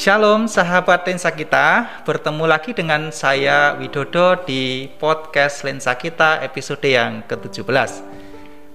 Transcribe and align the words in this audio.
Shalom 0.00 0.48
sahabat 0.48 1.04
lensa 1.04 1.28
kita, 1.28 2.00
bertemu 2.08 2.48
lagi 2.48 2.72
dengan 2.72 3.12
saya 3.12 3.76
Widodo 3.76 4.48
di 4.48 4.88
podcast 4.96 5.60
lensa 5.60 5.92
kita 5.92 6.40
episode 6.40 6.88
yang 6.88 7.20
ke-17. 7.28 8.00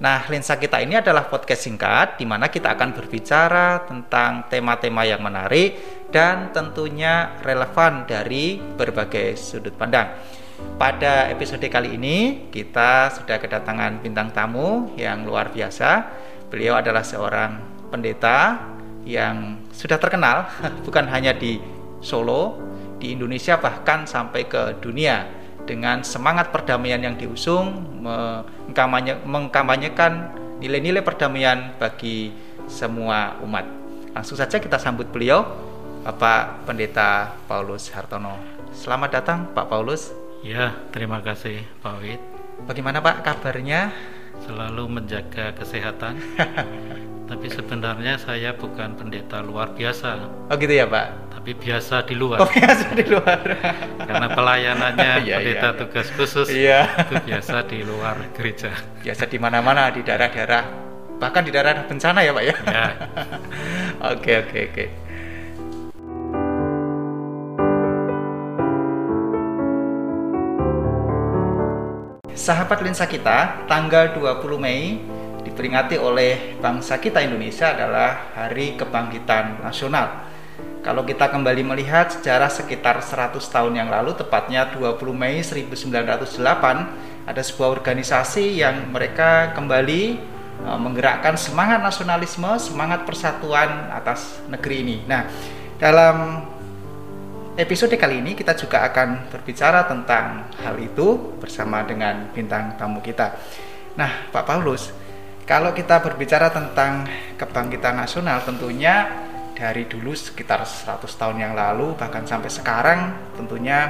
Nah, 0.06 0.22
lensa 0.30 0.54
kita 0.62 0.86
ini 0.86 1.02
adalah 1.02 1.26
podcast 1.26 1.66
singkat 1.66 2.22
di 2.22 2.30
mana 2.30 2.54
kita 2.54 2.78
akan 2.78 2.94
berbicara 2.94 3.90
tentang 3.90 4.46
tema-tema 4.54 5.02
yang 5.02 5.26
menarik 5.26 6.06
dan 6.14 6.54
tentunya 6.54 7.42
relevan 7.42 8.06
dari 8.06 8.62
berbagai 8.62 9.34
sudut 9.34 9.74
pandang. 9.74 10.14
Pada 10.78 11.26
episode 11.34 11.66
kali 11.66 11.98
ini 11.98 12.54
kita 12.54 13.10
sudah 13.10 13.42
kedatangan 13.42 13.98
bintang 13.98 14.30
tamu 14.30 14.94
yang 14.94 15.26
luar 15.26 15.50
biasa. 15.50 16.06
Beliau 16.54 16.78
adalah 16.78 17.02
seorang 17.02 17.58
pendeta 17.90 18.75
yang 19.06 19.62
sudah 19.70 20.02
terkenal 20.02 20.50
bukan 20.86 21.06
hanya 21.08 21.32
di 21.32 21.62
Solo, 22.02 22.60
di 23.02 23.14
Indonesia 23.14 23.58
bahkan 23.58 24.06
sampai 24.06 24.46
ke 24.46 24.78
dunia 24.82 25.26
dengan 25.66 26.06
semangat 26.06 26.54
perdamaian 26.54 27.02
yang 27.02 27.18
diusung 27.18 27.98
mengkampanye, 28.06 29.18
mengkampanyekan 29.26 30.30
nilai-nilai 30.62 31.02
perdamaian 31.02 31.74
bagi 31.82 32.30
semua 32.70 33.42
umat. 33.42 33.66
Langsung 34.14 34.38
saja 34.38 34.62
kita 34.62 34.78
sambut 34.78 35.10
beliau, 35.10 35.44
Bapak 36.06 36.70
Pendeta 36.70 37.34
Paulus 37.50 37.90
Hartono. 37.90 38.38
Selamat 38.72 39.22
datang 39.22 39.50
Pak 39.52 39.66
Paulus. 39.66 40.14
Ya, 40.46 40.78
terima 40.94 41.26
kasih 41.26 41.66
Pak 41.82 41.96
Wid. 42.06 42.22
Bagaimana 42.70 43.02
Pak 43.02 43.26
kabarnya? 43.26 43.90
Selalu 44.46 45.02
menjaga 45.02 45.58
kesehatan. 45.58 46.22
Tapi 47.26 47.50
sebenarnya 47.50 48.22
saya 48.22 48.54
bukan 48.54 48.94
pendeta 48.94 49.42
luar 49.42 49.74
biasa. 49.74 50.10
Oh 50.46 50.56
gitu 50.62 50.70
ya 50.70 50.86
Pak? 50.86 51.34
Tapi 51.34 51.52
biasa 51.58 52.06
di 52.06 52.14
luar. 52.14 52.38
Oh 52.38 52.50
biasa 52.50 52.94
di 52.94 53.06
luar. 53.10 53.40
Karena 53.98 54.28
pelayanannya 54.30 55.12
Iya, 55.26 55.36
pendeta 55.42 55.70
iya. 55.74 55.80
tugas 55.82 56.08
khusus 56.14 56.48
Iya. 56.54 56.80
itu 57.02 57.16
biasa 57.26 57.66
di 57.66 57.80
luar 57.82 58.16
gereja. 58.38 58.72
Biasa 59.02 59.26
di 59.26 59.38
mana-mana 59.42 59.90
di 59.90 60.06
daerah-daerah 60.06 60.86
bahkan 61.16 61.48
di 61.48 61.52
daerah 61.54 61.82
bencana 61.88 62.20
ya 62.22 62.32
Pak 62.36 62.44
ya. 62.46 62.56
Ya, 62.70 62.86
Oke 64.14 64.32
oke 64.46 64.60
oke. 64.70 64.86
Sahabat 72.36 72.84
lensa 72.84 73.08
kita, 73.08 73.64
tanggal 73.66 74.12
20 74.14 74.60
Mei 74.60 75.00
diperingati 75.46 76.02
oleh 76.02 76.58
bangsa 76.58 76.98
kita 76.98 77.22
Indonesia 77.22 77.78
adalah 77.78 78.34
Hari 78.34 78.82
Kebangkitan 78.82 79.62
Nasional. 79.62 80.26
Kalau 80.82 81.02
kita 81.02 81.30
kembali 81.30 81.66
melihat 81.66 82.14
sejarah 82.14 82.50
sekitar 82.50 83.02
100 83.02 83.42
tahun 83.42 83.74
yang 83.74 83.90
lalu, 83.90 84.18
tepatnya 84.18 84.70
20 84.74 85.18
Mei 85.18 85.42
1908, 85.42 87.26
ada 87.26 87.42
sebuah 87.42 87.70
organisasi 87.74 88.62
yang 88.62 88.94
mereka 88.94 89.54
kembali 89.58 90.02
e, 90.62 90.70
menggerakkan 90.78 91.42
semangat 91.42 91.82
nasionalisme, 91.82 92.54
semangat 92.62 93.02
persatuan 93.02 93.90
atas 93.90 94.38
negeri 94.46 94.86
ini. 94.86 94.98
Nah, 95.10 95.26
dalam 95.82 96.46
episode 97.58 97.98
kali 97.98 98.22
ini 98.22 98.38
kita 98.38 98.54
juga 98.54 98.86
akan 98.86 99.34
berbicara 99.34 99.90
tentang 99.90 100.54
hal 100.62 100.78
itu 100.78 101.34
bersama 101.42 101.82
dengan 101.82 102.30
bintang 102.30 102.78
tamu 102.78 103.02
kita. 103.02 103.34
Nah, 103.98 104.30
Pak 104.30 104.46
Paulus, 104.46 104.94
kalau 105.46 105.72
kita 105.78 106.02
berbicara 106.02 106.50
tentang 106.50 107.06
kebangkitan 107.38 108.02
nasional 108.02 108.42
tentunya 108.42 109.06
dari 109.54 109.86
dulu 109.86 110.12
sekitar 110.12 110.66
100 110.66 111.06
tahun 111.06 111.38
yang 111.38 111.54
lalu 111.54 111.94
bahkan 111.96 112.26
sampai 112.26 112.50
sekarang 112.50 113.00
tentunya 113.38 113.88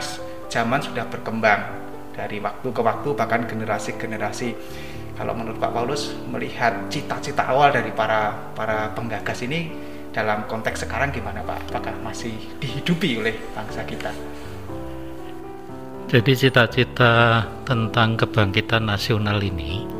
zaman 0.51 0.83
sudah 0.83 1.07
berkembang 1.07 1.63
dari 2.11 2.43
waktu 2.43 2.67
ke 2.69 2.81
waktu 2.83 3.09
bahkan 3.15 3.47
generasi-generasi. 3.47 4.49
Kalau 5.15 5.31
menurut 5.31 5.55
Pak 5.55 5.71
Paulus 5.71 6.11
melihat 6.27 6.91
cita-cita 6.91 7.47
awal 7.47 7.71
dari 7.71 7.95
para 7.95 8.35
para 8.51 8.91
penggagas 8.91 9.47
ini 9.47 9.71
dalam 10.11 10.43
konteks 10.43 10.83
sekarang 10.83 11.15
gimana 11.15 11.39
Pak? 11.39 11.71
Apakah 11.71 11.95
masih 12.03 12.35
dihidupi 12.59 13.23
oleh 13.23 13.35
bangsa 13.55 13.87
kita? 13.87 14.11
jadi 16.05 16.31
cita-cita 16.37 17.43
tentang 17.65 18.13
kebangkitan 18.13 18.85
nasional 18.85 19.41
ini 19.41 19.94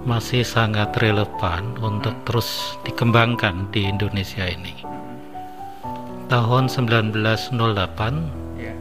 masih 0.00 0.40
sangat 0.42 0.96
relevan 0.96 1.76
untuk 1.78 2.16
terus 2.24 2.48
dikembangkan 2.82 3.68
di 3.68 3.84
Indonesia 3.84 4.48
ini. 4.48 4.72
Tahun 6.26 6.64
1908 6.70 7.52
Iya, 8.56 8.74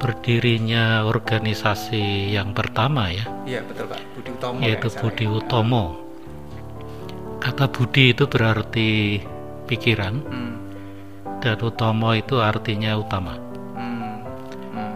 berdirinya 0.00 1.04
organisasi 1.04 2.32
yang 2.32 2.56
pertama 2.56 3.12
ya, 3.12 3.26
iya 3.44 3.60
betul 3.62 3.86
Pak. 3.86 4.00
Budi 4.16 4.30
Utomo. 4.32 4.58
yaitu 4.58 4.88
ya, 4.88 4.96
Budi. 4.98 5.24
Utomo. 5.28 5.84
Kata 7.38 7.66
Budi 7.68 8.14
itu 8.14 8.24
berarti 8.24 9.18
pikiran 9.66 10.14
Hmm, 10.26 10.54
dan 11.38 11.58
Utomo 11.60 12.14
itu 12.14 12.38
artinya 12.38 12.94
utama. 12.96 13.34
hmm, 13.76 14.14
hmm, 14.72 14.94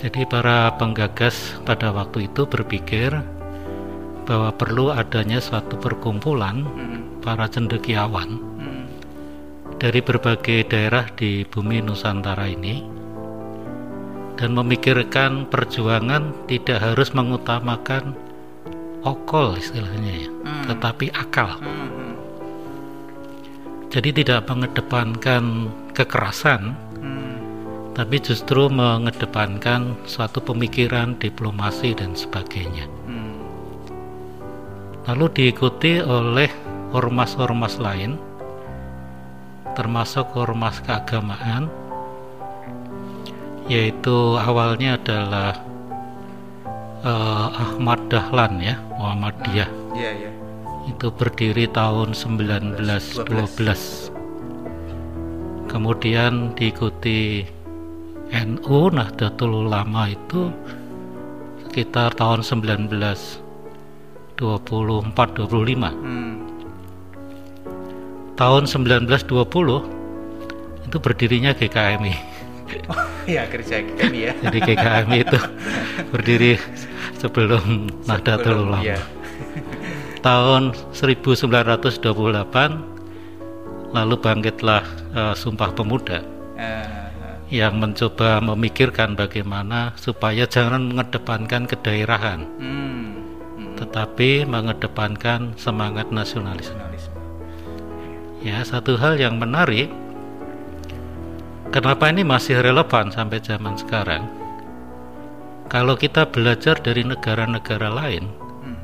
Jadi 0.00 0.26
para 0.26 0.74
penggagas 0.74 1.58
pada 1.62 1.92
waktu 1.92 2.26
itu 2.26 2.46
berpikir 2.46 3.12
bahwa 4.22 4.54
perlu 4.54 4.94
adanya 4.94 5.42
suatu 5.42 5.76
perkumpulan 5.78 6.62
hmm, 6.62 7.24
para 7.24 7.46
cendekiawan 7.50 8.38
hmm, 8.38 8.84
dari 9.82 9.98
berbagai 9.98 10.70
daerah 10.70 11.06
di 11.14 11.42
bumi 11.42 11.82
Nusantara 11.82 12.46
ini 12.46 12.82
dan 14.38 14.56
memikirkan 14.56 15.46
perjuangan 15.46 16.48
tidak 16.50 16.82
harus 16.82 17.14
mengutamakan 17.14 18.16
okol 19.02 19.58
istilahnya 19.58 20.26
ya, 20.26 20.30
Hmm. 20.42 20.64
tetapi 20.70 21.10
akal. 21.14 21.58
hmm, 21.58 21.88
hmm, 21.90 22.14
Jadi 23.92 24.24
tidak 24.24 24.48
mengedepankan 24.48 25.68
kekerasan, 25.92 26.72
hmm, 26.96 27.34
tapi 27.92 28.16
justru 28.24 28.72
mengedepankan 28.72 30.00
suatu 30.08 30.40
pemikiran 30.40 31.12
diplomasi 31.20 31.92
dan 31.92 32.16
sebagainya. 32.16 32.88
Hmm, 35.02 35.08
Lalu 35.10 35.26
diikuti 35.34 35.98
oleh 35.98 36.48
ormas-ormas 36.94 37.82
lain, 37.82 38.14
termasuk 39.74 40.36
ormas 40.38 40.78
keagamaan, 40.86 41.66
yaitu 43.66 44.38
awalnya 44.38 44.94
adalah 44.94 45.58
eh, 47.02 47.48
Ahmad 47.50 47.98
Dahlan 48.06 48.62
ya, 48.62 48.78
Muhammadiyah. 48.94 49.70
Iya, 49.98 50.10
iya. 50.22 50.30
Itu 50.86 51.10
berdiri 51.10 51.66
tahun 51.70 52.14
1912. 52.14 54.12
Kemudian 55.70 56.52
diikuti 56.52 57.48
NU 58.32 58.78
Nahdlatul 58.92 59.68
Ulama 59.68 60.08
itu 60.08 60.52
sekitar 61.68 62.12
tahun 62.16 62.44
1924 64.42 65.38
25. 65.38 65.94
Hmm, 66.02 66.34
Tahun 68.34 68.62
1920 68.66 69.86
itu 70.88 70.96
berdirinya 70.98 71.52
GKMI. 71.54 72.14
iya 73.30 73.46
kerja 73.46 73.84
kami 73.84 74.26
ya. 74.26 74.32
Jadi 74.42 74.58
GKMI 74.64 75.18
itu 75.22 75.38
berdiri 76.10 76.56
sebelum 77.20 77.86
Nahdlatul 78.08 78.66
Ulama. 78.66 78.82
Iya. 78.82 78.98
Tahun 80.24 80.72
1928 80.90 82.02
lalu 83.92 84.14
bangkitlah 84.16 84.82
eh, 85.12 85.34
Sumpah 85.36 85.68
Pemuda 85.76 86.24
Eh, 86.56 86.88
yang 87.52 87.76
mencoba 87.76 88.40
memikirkan 88.40 89.12
bagaimana 89.12 89.92
supaya 90.00 90.48
jangan 90.48 90.88
mengedepankan 90.88 91.68
kedaerahan, 91.68 92.48
hmm, 92.56 93.01
tetapi 93.82 94.46
mengedepankan 94.46 95.58
semangat 95.58 96.14
nasionalisme. 96.14 96.78
Ya, 98.38 98.62
satu 98.62 98.94
hal 98.94 99.18
yang 99.18 99.42
menarik, 99.42 99.90
kenapa 101.74 102.06
ini 102.14 102.22
masih 102.22 102.62
relevan 102.62 103.10
sampai 103.10 103.42
zaman 103.42 103.74
sekarang? 103.74 104.22
Kalau 105.66 105.98
kita 105.98 106.30
belajar 106.30 106.78
dari 106.78 107.02
negara-negara 107.02 107.90
lain, 107.90 108.30
Hmm, 108.62 108.78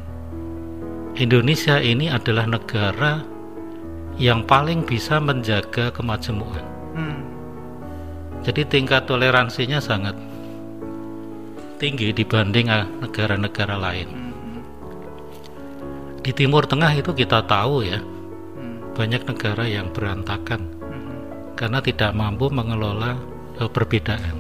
Indonesia 1.15 1.79
ini 1.79 2.11
adalah 2.11 2.51
negara 2.51 3.23
yang 4.19 4.43
paling 4.43 4.83
bisa 4.83 5.23
menjaga 5.23 5.95
kemajemukan. 5.95 6.67
hmm, 6.99 7.19
Jadi 8.43 8.63
tingkat 8.67 9.07
toleransinya 9.07 9.79
sangat 9.79 10.19
tinggi 11.79 12.11
dibanding 12.11 12.67
ah, 12.71 12.87
negara-negara 12.99 13.79
lain. 13.79 14.09
hmm, 14.11 14.28
Di 16.29 16.37
Timur 16.37 16.69
Tengah 16.69 16.93
itu 16.93 17.17
kita 17.17 17.41
tahu 17.49 17.89
ya, 17.89 18.05
hmm, 18.05 18.93
banyak 18.93 19.25
negara 19.33 19.65
yang 19.65 19.89
berantakan, 19.97 20.61
hmm, 20.77 21.17
karena 21.57 21.81
tidak 21.81 22.13
mampu 22.13 22.53
mengelola 22.53 23.17
eh, 23.57 23.65
perbedaan. 23.65 24.37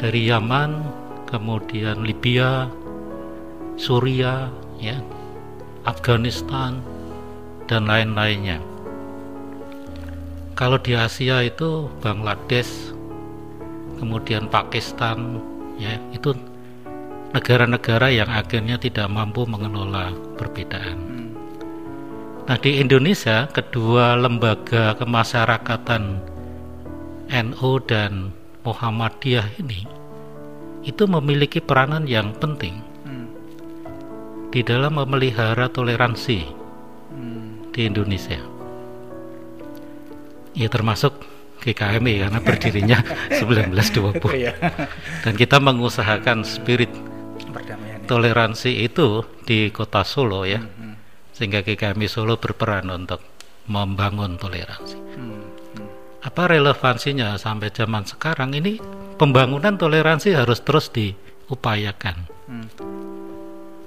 Dari 0.00 0.32
Yaman, 0.32 0.88
kemudian 1.28 2.00
Libya, 2.00 2.64
Suria, 3.76 4.48
ya, 4.80 5.04
Afghanistan, 5.84 6.80
dan 7.68 7.84
lain-lainnya. 7.84 8.56
Kalau 10.56 10.80
di 10.80 10.96
Asia 10.96 11.44
itu 11.44 11.92
Bangladesh, 12.00 12.96
kemudian 14.00 14.48
Pakistan, 14.48 15.44
ya 15.76 16.00
itu 16.16 16.32
negara-negara 17.32 18.12
yang 18.12 18.28
akhirnya 18.28 18.76
tidak 18.76 19.08
mampu 19.08 19.48
mengelola 19.48 20.12
perbedaan. 20.36 20.98
Hmm. 21.00 21.30
Nah 22.44 22.56
di 22.60 22.78
Indonesia 22.78 23.48
kedua 23.48 24.20
lembaga 24.20 24.92
kemasyarakatan 25.00 26.20
NU 27.32 27.72
dan 27.88 28.36
Muhammadiyah 28.62 29.48
ini 29.58 29.88
itu 30.84 31.08
memiliki 31.08 31.64
peranan 31.64 32.04
yang 32.04 32.36
penting 32.36 32.84
hmm. 33.08 33.26
di 34.52 34.60
dalam 34.60 35.00
memelihara 35.00 35.72
toleransi 35.72 36.44
hmm. 37.16 37.72
di 37.72 37.80
Indonesia. 37.88 38.40
Ya 40.52 40.68
termasuk 40.68 41.16
GKMI 41.64 42.28
karena 42.28 42.40
berdirinya 42.44 42.98
1920. 43.40 44.20
Iya. 44.36 44.52
Dan 45.24 45.32
kita 45.38 45.56
mengusahakan 45.62 46.44
spirit 46.44 46.92
toleransi 48.12 48.84
itu 48.84 49.24
di 49.48 49.72
kota 49.72 50.04
Solo 50.04 50.44
ya 50.44 50.60
hmm, 50.60 50.76
hmm. 50.76 50.94
sehingga 51.32 51.64
GKMI 51.64 52.04
Solo 52.12 52.36
berperan 52.36 52.92
untuk 52.92 53.24
membangun 53.72 54.36
toleransi 54.36 55.00
hmm, 55.00 55.40
hmm. 55.80 55.88
apa 56.28 56.42
relevansinya 56.44 57.40
sampai 57.40 57.72
zaman 57.72 58.04
sekarang 58.04 58.52
ini 58.52 58.76
pembangunan 59.16 59.80
toleransi 59.80 60.36
harus 60.36 60.60
terus 60.60 60.92
diupayakan 60.92 62.28
hmm. 62.52 62.66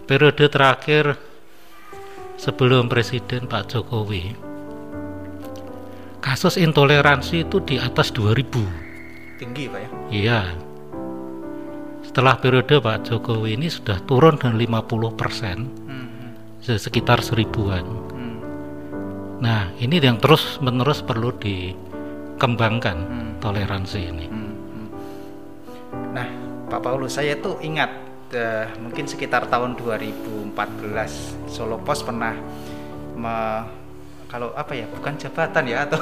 periode 0.10 0.50
terakhir 0.50 1.21
sebelum 2.42 2.89
Presiden 2.89 3.45
Pak 3.45 3.78
Jokowi 3.78 4.33
kasus 6.18 6.57
intoleransi 6.57 7.45
itu 7.45 7.62
di 7.62 7.78
atas 7.78 8.10
2000 8.10 9.38
tinggi 9.38 9.69
Pak 9.69 9.80
ya 9.86 9.89
iya 10.10 10.39
setelah 12.15 12.39
periode 12.39 12.79
Pak 12.79 13.12
Jokowi 13.12 13.59
ini 13.59 13.67
sudah 13.67 14.00
turun 14.07 14.39
dengan 14.39 14.56
50 14.56 15.19
persen 15.19 15.67
hmm. 15.67 16.63
sekitar 16.63 17.19
seribuan 17.19 17.83
hmm. 17.83 18.38
nah 19.44 19.67
ini 19.83 20.00
yang 20.00 20.15
terus 20.23 20.56
menerus 20.63 21.03
perlu 21.03 21.35
dikembangkan 21.35 22.97
hmm. 23.03 23.31
toleransi 23.44 24.00
ini 24.00 24.31
hmm. 24.31 24.47
hmm. 24.47 24.88
nah 26.15 26.27
Pak 26.71 26.79
Paulus 26.88 27.19
saya 27.19 27.35
tuh 27.35 27.59
ingat 27.59 27.91
uh, 28.31 28.71
mungkin 28.79 29.11
sekitar 29.11 29.51
tahun 29.51 29.75
2014 29.75 30.56
Solo 31.51 31.83
Pos 31.83 32.00
pernah 32.00 32.31
me, 33.19 33.35
kalau 34.31 34.56
apa 34.56 34.71
ya 34.71 34.88
bukan 34.88 35.19
jabatan 35.19 35.68
ya 35.68 35.83
atau 35.83 36.00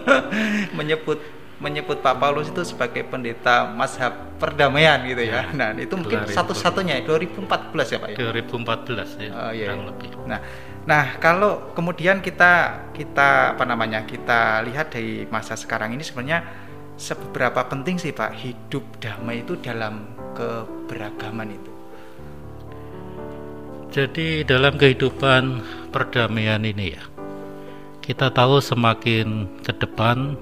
menyebut 0.80 1.35
menyebut 1.56 2.04
Pak 2.04 2.20
Paulus 2.20 2.52
itu 2.52 2.62
sebagai 2.68 3.00
pendeta 3.08 3.64
mazhab 3.72 4.12
perdamaian 4.36 5.00
gitu 5.08 5.24
ya. 5.24 5.48
ya. 5.48 5.56
Nah, 5.56 5.68
itu 5.72 5.96
mungkin 5.96 6.28
satu-satunya 6.28 7.00
2014 7.08 7.96
ya 7.96 7.98
Pak 8.00 8.08
ya. 8.12 8.16
2014 8.28 9.24
ya. 9.24 9.30
Oh, 9.32 9.52
iya. 9.56 9.72
lebih. 9.72 10.10
Nah, 10.28 10.40
nah 10.84 11.04
kalau 11.16 11.72
kemudian 11.72 12.20
kita 12.20 12.84
kita 12.92 13.56
apa 13.56 13.64
namanya? 13.64 14.04
Kita 14.04 14.60
lihat 14.68 14.92
dari 14.92 15.24
masa 15.32 15.56
sekarang 15.56 15.96
ini 15.96 16.04
sebenarnya 16.04 16.44
seberapa 17.00 17.64
penting 17.68 17.96
sih 17.96 18.12
Pak 18.12 18.36
hidup 18.36 18.84
damai 19.00 19.40
itu 19.40 19.56
dalam 19.56 20.12
keberagaman 20.36 21.56
itu. 21.56 21.72
Jadi 23.96 24.44
dalam 24.44 24.76
kehidupan 24.76 25.64
perdamaian 25.88 26.60
ini 26.60 27.00
ya, 27.00 27.04
kita 28.04 28.28
tahu 28.28 28.60
semakin 28.60 29.48
ke 29.64 29.72
depan 29.72 30.36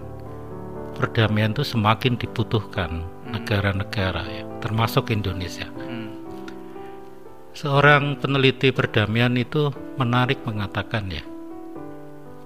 perdamaian 0.95 1.53
itu 1.53 1.67
semakin 1.67 2.17
dibutuhkan 2.17 3.03
hmm. 3.03 3.35
negara-negara 3.35 4.23
ya, 4.25 4.45
termasuk 4.63 5.11
Indonesia. 5.11 5.67
Hmm. 5.75 6.15
Seorang 7.55 8.19
peneliti 8.19 8.75
perdamaian 8.75 9.35
itu 9.39 9.71
menarik 9.99 10.43
mengatakan 10.43 11.07
ya 11.11 11.23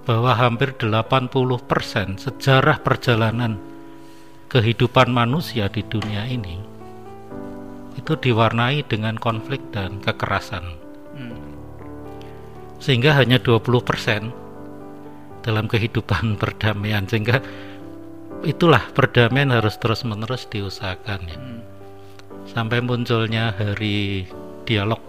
bahwa 0.09 0.33
hampir 0.33 0.73
80% 0.73 1.29
sejarah 2.17 2.81
perjalanan 2.81 3.61
kehidupan 4.49 5.13
manusia 5.13 5.69
di 5.69 5.85
dunia 5.85 6.25
ini 6.25 6.57
itu 7.93 8.17
diwarnai 8.17 8.81
dengan 8.89 9.21
konflik 9.21 9.61
dan 9.69 10.01
kekerasan. 10.01 10.65
Hmm. 11.13 11.37
Sehingga 12.81 13.13
hanya 13.13 13.37
20% 13.37 15.45
dalam 15.45 15.69
kehidupan 15.69 16.33
perdamaian 16.41 17.05
sehingga 17.05 17.37
itulah 18.43 18.87
perdamaian 18.95 19.51
harus 19.51 19.75
terus 19.75 20.07
menerus 20.07 20.47
diusahakan 20.47 21.19
ya 21.27 21.35
hmm. 21.35 21.61
sampai 22.47 22.79
munculnya 22.79 23.51
hari 23.51 24.31
dialog 24.63 25.03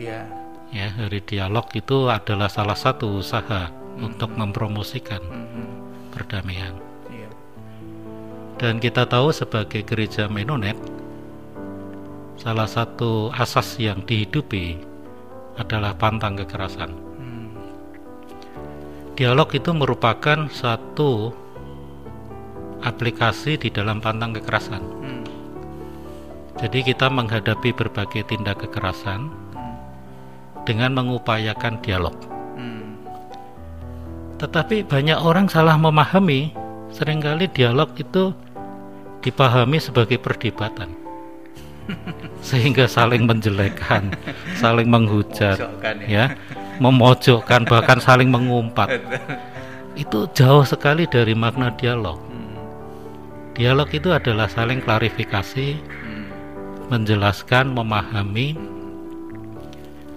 ya 0.00 0.24
ya 0.72 0.88
hari 0.96 1.20
dialog 1.20 1.68
itu 1.76 2.08
adalah 2.08 2.48
salah 2.48 2.76
satu 2.76 3.20
usaha 3.20 3.68
hmm. 3.68 4.06
untuk 4.08 4.32
mempromosikan 4.32 5.20
hmm. 5.20 5.68
perdamaian 6.16 6.72
ya. 7.12 7.28
dan 8.56 8.80
kita 8.80 9.04
tahu 9.04 9.28
sebagai 9.28 9.84
gereja 9.84 10.24
Menonet 10.32 10.80
salah 12.40 12.68
satu 12.68 13.28
asas 13.36 13.76
yang 13.76 14.00
dihidupi 14.08 14.80
adalah 15.60 15.92
pantang 16.00 16.40
kekerasan 16.40 16.96
hmm. 16.96 17.48
dialog 19.20 19.52
itu 19.52 19.68
merupakan 19.76 20.48
satu 20.48 21.43
aplikasi 22.84 23.56
di 23.56 23.72
dalam 23.72 23.98
pantang 23.98 24.36
kekerasan. 24.36 24.82
Hmm. 24.84 25.24
Jadi 26.60 26.94
kita 26.94 27.08
menghadapi 27.10 27.72
berbagai 27.74 28.28
tindak 28.28 28.62
kekerasan 28.62 29.32
hmm. 29.56 29.76
dengan 30.68 30.92
mengupayakan 30.94 31.80
dialog. 31.80 32.14
Hmm. 32.54 33.00
Tetapi 34.38 34.84
banyak 34.84 35.18
orang 35.18 35.48
salah 35.48 35.80
memahami, 35.80 36.52
sering 36.92 37.24
kali 37.24 37.48
dialog 37.50 37.90
itu 37.96 38.30
dipahami 39.24 39.80
sebagai 39.80 40.20
perdebatan. 40.20 40.92
Sehingga 42.48 42.84
saling 42.84 43.24
menjelekkan, 43.24 44.12
saling 44.62 44.88
menghujat, 44.88 45.56
ya. 46.04 46.04
ya, 46.04 46.24
memojokkan 46.78 47.64
bahkan 47.64 47.98
saling 47.98 48.28
mengumpat. 48.28 49.00
Itu 49.96 50.28
jauh 50.36 50.66
sekali 50.66 51.08
dari 51.08 51.32
makna 51.32 51.72
dialog. 51.76 52.33
Dialog 53.54 53.86
itu 53.94 54.10
adalah 54.10 54.50
saling 54.50 54.82
klarifikasi, 54.82 55.78
menjelaskan, 56.90 57.70
memahami, 57.70 58.58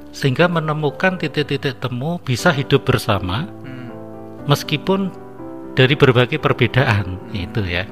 sehingga 0.09 0.49
menemukan 0.49 1.21
titik-titik 1.21 1.77
temu 1.77 2.17
bisa 2.17 2.49
hidup 2.49 2.89
bersama, 2.89 3.45
meskipun 4.49 5.13
dari 5.77 5.93
berbagai 5.93 6.41
perbedaan 6.41 7.21
itu 7.29 7.61
ya. 7.61 7.85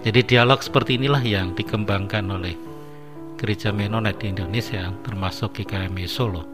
Jadi 0.00 0.24
dialog 0.24 0.64
seperti 0.64 0.96
inilah 0.96 1.20
yang 1.20 1.52
dikembangkan 1.52 2.24
oleh 2.32 2.56
Gereja 3.36 3.68
Menonet 3.68 4.16
di 4.16 4.32
Indonesia, 4.32 4.88
termasuk 5.04 5.60
GKMI 5.60 6.08
Solo. 6.08 6.48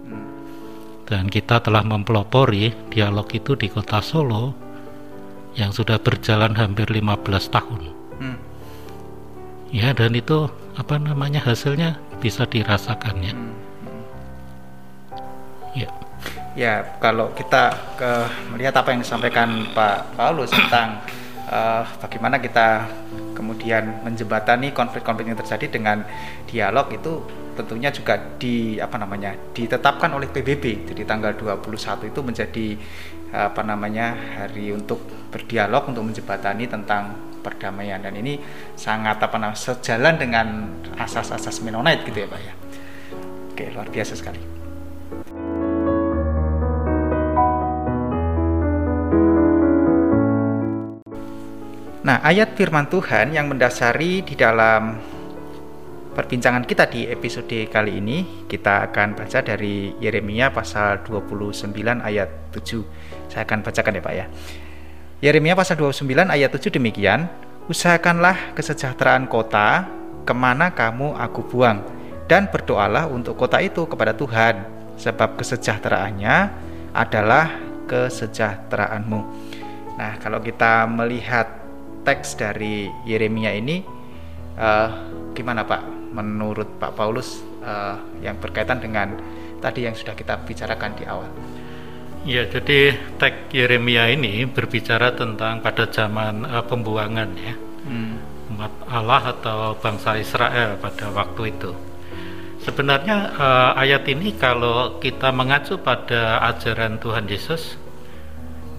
Dan 1.07 1.31
kita 1.31 1.63
telah 1.63 1.87
mempelopori 1.87 2.91
dialog 2.91 3.31
itu 3.31 3.55
di 3.55 3.71
kota 3.71 4.03
Solo 4.03 4.51
yang 5.55 5.71
sudah 5.71 5.99
berjalan 6.03 6.55
hampir 6.55 6.87
15 6.91 7.27
tahun 7.51 7.83
hmm. 7.91 8.00
Ya 9.71 9.95
dan 9.95 10.15
itu 10.15 10.51
apa 10.75 10.99
namanya 10.99 11.39
hasilnya 11.43 11.99
bisa 12.19 12.45
dirasakan 12.47 13.17
ya. 13.23 13.33
Hmm. 13.35 13.55
ya. 15.75 15.89
Ya 16.59 16.75
kalau 16.99 17.31
kita 17.33 17.73
ke 17.95 18.11
melihat 18.53 18.75
apa 18.83 18.91
yang 18.93 19.01
disampaikan 19.07 19.71
Pak 19.71 20.19
Paulus 20.19 20.51
tentang 20.51 20.99
uh, 21.49 21.87
bagaimana 22.03 22.43
kita 22.43 22.91
kemudian 23.33 24.05
menjembatani 24.05 24.75
konflik-konflik 24.75 25.33
yang 25.33 25.39
terjadi 25.39 25.67
dengan 25.71 26.05
dialog 26.45 26.91
itu 26.93 27.25
tentunya 27.57 27.89
juga 27.89 28.17
di 28.37 28.77
apa 28.77 28.97
namanya 29.01 29.37
ditetapkan 29.53 30.13
oleh 30.13 30.29
PBB 30.29 30.93
jadi 30.93 31.03
tanggal 31.09 31.33
21 31.37 32.09
itu 32.09 32.21
menjadi 32.21 32.67
apa 33.31 33.63
namanya 33.63 34.19
hari 34.43 34.75
untuk 34.75 34.99
berdialog 35.31 35.87
untuk 35.87 36.03
menjembatani 36.03 36.67
tentang 36.67 37.30
perdamaian 37.41 38.01
dan 38.01 38.15
ini 38.15 38.39
sangat 38.77 39.19
apa 39.21 39.37
namanya 39.41 39.59
sejalan 39.59 40.15
dengan 40.21 40.47
asas-asas 41.01 41.65
Mennonite 41.65 42.05
gitu 42.07 42.25
ya 42.25 42.29
Pak 42.29 42.41
ya. 42.41 42.55
Oke, 43.53 43.65
luar 43.73 43.89
biasa 43.89 44.15
sekali. 44.17 44.61
Nah, 52.01 52.17
ayat 52.25 52.57
firman 52.57 52.89
Tuhan 52.89 53.37
yang 53.37 53.53
mendasari 53.53 54.25
di 54.25 54.33
dalam 54.33 54.97
perbincangan 56.11 56.65
kita 56.67 56.89
di 56.89 57.07
episode 57.07 57.69
kali 57.71 58.03
ini 58.03 58.49
kita 58.49 58.91
akan 58.91 59.15
baca 59.15 59.45
dari 59.45 59.95
Yeremia 60.01 60.51
pasal 60.51 61.05
29 61.07 61.71
ayat 62.01 62.51
7. 62.51 63.31
Saya 63.31 63.45
akan 63.47 63.63
bacakan 63.63 63.95
ya, 63.95 64.03
Pak 64.03 64.15
ya. 64.17 64.27
Yeremia 65.21 65.53
pasal 65.53 65.77
29 65.77 66.33
ayat 66.33 66.49
7 66.49 66.81
demikian, 66.81 67.29
Usahakanlah 67.69 68.57
kesejahteraan 68.57 69.29
kota 69.29 69.85
ke 70.25 70.33
mana 70.33 70.73
kamu 70.73 71.13
aku 71.13 71.45
buang, 71.45 71.85
dan 72.25 72.49
berdoalah 72.49 73.05
untuk 73.05 73.37
kota 73.37 73.61
itu 73.61 73.85
kepada 73.85 74.17
Tuhan, 74.17 74.65
sebab 74.97 75.37
kesejahteraannya 75.37 76.37
adalah 76.97 77.53
kesejahteraanmu. 77.85 79.21
Nah, 80.01 80.17
kalau 80.25 80.41
kita 80.41 80.89
melihat 80.89 81.53
teks 82.01 82.41
dari 82.41 82.89
Yeremia 83.05 83.53
ini, 83.53 83.85
uh, 84.57 84.89
gimana 85.37 85.69
Pak? 85.69 86.17
Menurut 86.17 86.81
Pak 86.81 86.97
Paulus 86.97 87.45
uh, 87.61 88.01
yang 88.25 88.41
berkaitan 88.41 88.81
dengan 88.81 89.21
tadi 89.61 89.85
yang 89.85 89.93
sudah 89.93 90.17
kita 90.17 90.41
bicarakan 90.49 90.97
di 90.97 91.05
awal. 91.05 91.29
Ya, 92.29 92.45
jadi 92.45 93.01
teks 93.17 93.49
Yeremia 93.57 94.13
ini 94.13 94.45
berbicara 94.45 95.17
tentang 95.17 95.65
pada 95.65 95.89
zaman 95.89 96.45
uh, 96.45 96.61
pembuangan 96.69 97.33
ya. 97.33 97.57
Hmm. 97.89 98.21
Umat 98.53 98.73
Allah 98.93 99.23
atau 99.33 99.73
bangsa 99.81 100.21
Israel 100.21 100.77
pada 100.77 101.09
waktu 101.09 101.57
itu. 101.57 101.73
Sebenarnya 102.61 103.33
uh, 103.41 103.73
ayat 103.73 104.05
ini 104.05 104.37
kalau 104.37 105.01
kita 105.01 105.33
mengacu 105.33 105.81
pada 105.81 106.45
ajaran 106.53 107.01
Tuhan 107.01 107.25
Yesus, 107.25 107.81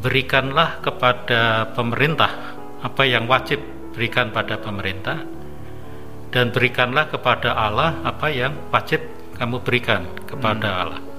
berikanlah 0.05 0.77
kepada 0.85 1.73
pemerintah 1.73 2.53
apa 2.85 3.09
yang 3.09 3.25
wajib 3.25 3.57
berikan 3.97 4.29
pada 4.29 4.61
pemerintah 4.61 5.25
dan 6.29 6.53
berikanlah 6.53 7.09
kepada 7.09 7.57
Allah 7.57 8.05
apa 8.05 8.29
yang 8.29 8.53
wajib 8.69 9.01
kamu 9.33 9.65
berikan 9.65 10.05
kepada 10.29 10.69
hmm. 10.69 10.81
Allah. 10.85 11.10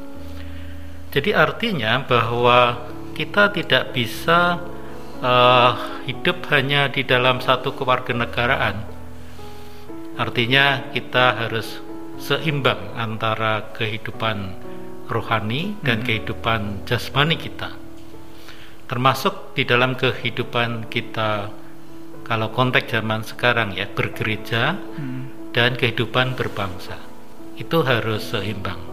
Jadi 1.13 1.37
artinya 1.37 2.01
bahwa 2.09 2.89
kita 3.13 3.53
tidak 3.53 3.93
bisa 3.93 4.57
uh, 5.21 5.73
hidup 6.09 6.49
hanya 6.49 6.89
di 6.89 7.05
dalam 7.05 7.45
satu 7.45 7.77
kewarganegaraan. 7.77 8.81
Artinya 10.17 10.89
kita 10.89 11.37
harus 11.37 11.85
seimbang 12.17 12.97
antara 12.97 13.77
kehidupan 13.77 14.57
rohani 15.13 15.77
dan 15.85 16.01
hmm. 16.01 16.07
kehidupan 16.09 16.61
jasmani 16.89 17.37
kita. 17.37 17.77
Termasuk 18.89 19.53
di 19.53 19.69
dalam 19.69 19.93
kehidupan 19.97 20.89
kita 20.89 21.53
kalau 22.25 22.49
konteks 22.57 22.89
zaman 22.89 23.21
sekarang 23.21 23.77
ya 23.77 23.85
bergereja 23.85 24.81
hmm. 24.81 25.53
dan 25.53 25.77
kehidupan 25.77 26.41
berbangsa. 26.41 26.97
Itu 27.61 27.85
harus 27.85 28.33
seimbang 28.33 28.92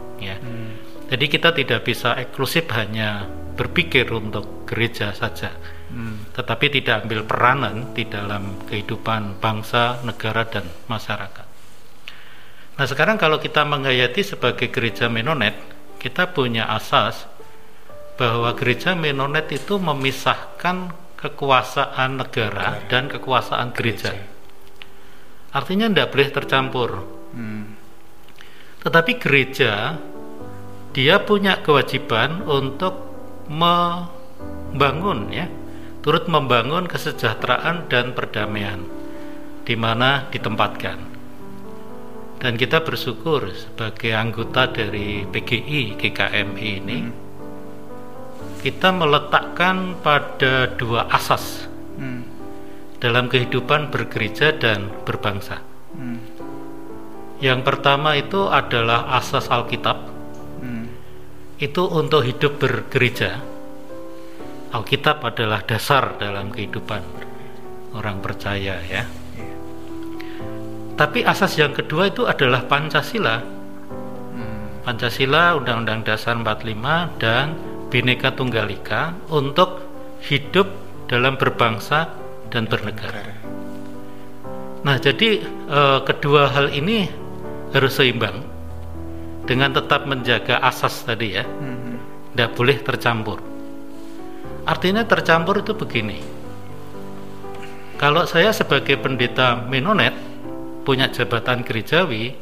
jadi 1.10 1.26
kita 1.26 1.50
tidak 1.58 1.82
bisa 1.82 2.14
eksklusif 2.22 2.70
hanya 2.78 3.26
berpikir 3.58 4.08
untuk 4.14 4.64
gereja 4.70 5.12
saja, 5.12 5.52
hmm. 5.90 6.32
tetapi 6.38 6.70
tidak 6.70 7.04
ambil 7.04 7.26
peranan 7.26 7.92
di 7.98 8.06
dalam 8.06 8.62
kehidupan 8.70 9.42
bangsa, 9.42 10.00
negara, 10.06 10.46
dan 10.48 10.64
masyarakat. 10.86 11.48
Nah 12.80 12.86
sekarang 12.88 13.20
kalau 13.20 13.42
kita 13.42 13.68
menghayati 13.68 14.24
sebagai 14.24 14.72
gereja 14.72 15.12
Menonet, 15.12 15.58
kita 16.00 16.32
punya 16.32 16.72
asas 16.72 17.28
bahwa 18.16 18.56
gereja 18.56 18.96
Menonet 18.96 19.52
itu 19.52 19.76
memisahkan 19.76 20.96
kekuasaan 21.20 22.16
negara, 22.16 22.80
negara. 22.80 22.88
dan 22.88 23.04
kekuasaan 23.12 23.76
gereja. 23.76 24.16
gereja. 24.16 24.38
Artinya 25.52 25.92
tidak 25.92 26.08
boleh 26.16 26.30
tercampur. 26.32 26.90
Hmm. 27.36 27.76
Tetapi 28.80 29.12
gereja 29.20 30.00
dia 30.90 31.22
punya 31.22 31.62
kewajiban 31.62 32.42
untuk 32.50 32.98
membangun 33.50 35.30
ya 35.30 35.46
turut 36.02 36.26
membangun 36.26 36.90
kesejahteraan 36.90 37.86
dan 37.92 38.18
perdamaian 38.18 38.82
di 39.68 39.78
mana 39.78 40.26
ditempatkan 40.34 40.98
dan 42.40 42.56
kita 42.56 42.82
bersyukur 42.82 43.52
sebagai 43.52 44.16
anggota 44.16 44.72
dari 44.72 45.28
PGI 45.28 46.00
GKMI 46.00 46.70
ini 46.82 47.00
hmm. 47.06 47.14
kita 48.64 48.90
meletakkan 48.96 50.00
pada 50.00 50.72
dua 50.74 51.06
asas 51.12 51.68
hmm. 52.00 52.24
dalam 52.98 53.30
kehidupan 53.30 53.94
bergereja 53.94 54.56
dan 54.58 54.90
berbangsa 55.06 55.62
hmm. 55.94 56.20
yang 57.44 57.62
pertama 57.62 58.18
itu 58.18 58.48
adalah 58.50 59.14
asas 59.20 59.52
Alkitab 59.52 60.19
itu 61.60 61.84
untuk 61.84 62.24
hidup 62.24 62.56
bergereja. 62.56 63.44
Alkitab 64.72 65.20
adalah 65.28 65.60
dasar 65.68 66.16
dalam 66.16 66.56
kehidupan 66.56 67.04
orang 68.00 68.24
percaya 68.24 68.80
ya. 68.88 69.04
Tapi 70.96 71.24
asas 71.24 71.56
yang 71.60 71.76
kedua 71.76 72.12
itu 72.12 72.24
adalah 72.28 72.64
Pancasila. 72.64 73.60
Pancasila 74.84 75.60
Undang-Undang 75.60 76.02
Dasar 76.08 76.34
45 76.40 77.22
dan 77.22 77.56
Bhinneka 77.92 78.34
Tunggal 78.36 78.68
Ika 78.72 79.32
untuk 79.32 79.84
hidup 80.24 80.68
dalam 81.06 81.36
berbangsa 81.36 82.10
dan 82.52 82.66
bernegara. 82.66 83.36
Nah 84.84 84.96
jadi 84.98 85.44
eh, 85.46 86.00
kedua 86.08 86.52
hal 86.52 86.72
ini 86.72 87.06
harus 87.76 88.00
seimbang 88.00 88.49
dengan 89.50 89.74
tetap 89.74 90.06
menjaga 90.06 90.62
asas 90.62 91.02
tadi 91.02 91.34
ya. 91.34 91.42
Tidak 91.42 92.50
hmm. 92.54 92.58
boleh 92.58 92.78
tercampur. 92.86 93.42
Artinya 94.70 95.02
tercampur 95.10 95.66
itu 95.66 95.74
begini. 95.74 96.22
Kalau 97.98 98.30
saya 98.30 98.54
sebagai 98.54 99.02
pendeta 99.02 99.58
Menonet 99.58 100.14
punya 100.86 101.10
jabatan 101.10 101.66
gerejawi 101.66 102.38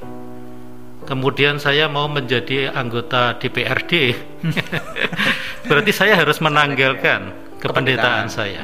kemudian 1.07 1.55
saya 1.57 1.87
mau 1.87 2.11
menjadi 2.11 2.69
anggota 2.75 3.39
DPRD 3.39 4.13
berarti 5.71 5.91
saya 5.95 6.19
harus 6.19 6.43
menanggalkan 6.43 7.31
kependetaan 7.63 8.27
saya. 8.27 8.61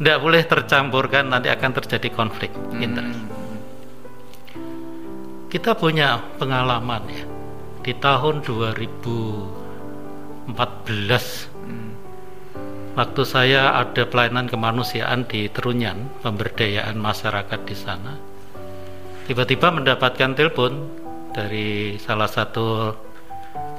Tidak 0.00 0.16
hmm. 0.16 0.24
boleh 0.24 0.42
tercampur 0.48 1.12
kan 1.12 1.28
nanti 1.28 1.52
akan 1.52 1.70
terjadi 1.76 2.08
konflik 2.10 2.50
hmm. 2.56 3.28
kita 5.52 5.76
punya 5.76 6.18
pengalaman 6.40 7.04
ya 7.06 7.39
di 7.80 7.96
tahun 7.96 8.44
2014 8.44 10.52
hmm. 10.52 11.90
waktu 12.96 13.22
saya 13.24 13.80
ada 13.80 14.04
pelayanan 14.04 14.48
kemanusiaan 14.48 15.24
di 15.24 15.48
Terunyan 15.48 16.20
pemberdayaan 16.20 17.00
masyarakat 17.00 17.60
di 17.64 17.76
sana 17.76 18.20
tiba-tiba 19.24 19.72
mendapatkan 19.72 20.36
telepon 20.36 20.92
dari 21.32 21.96
salah 21.96 22.28
satu 22.28 22.92